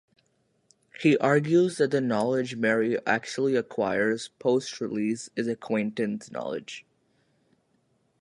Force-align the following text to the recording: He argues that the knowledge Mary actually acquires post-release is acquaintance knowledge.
He 0.99 1.15
argues 1.19 1.77
that 1.77 1.91
the 1.91 2.01
knowledge 2.01 2.55
Mary 2.55 2.97
actually 3.05 3.55
acquires 3.55 4.29
post-release 4.39 5.29
is 5.35 5.45
acquaintance 5.47 6.31
knowledge. 6.31 6.87